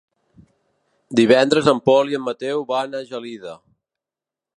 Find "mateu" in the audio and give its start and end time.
2.31-2.65